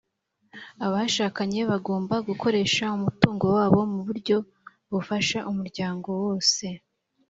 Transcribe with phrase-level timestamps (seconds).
[0.85, 4.37] abashakanye bagomba gukoresha umutungo wabo mu buryo
[4.91, 6.65] bufasha umuryango wose.